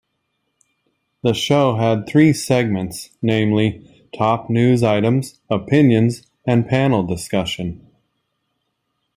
The 1.21 1.35
show 1.35 1.75
had 1.75 2.07
three 2.07 2.33
segments, 2.33 3.11
namely: 3.21 4.07
Top 4.17 4.49
News 4.49 4.81
Items, 4.81 5.37
Opinions, 5.47 6.23
and 6.43 6.67
Panel 6.67 7.03
Discussion. 7.03 7.85